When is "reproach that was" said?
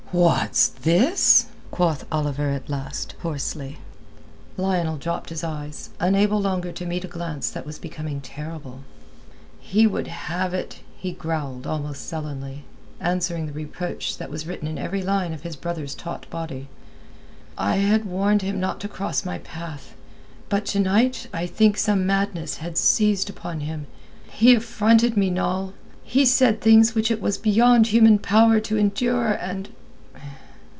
13.53-14.45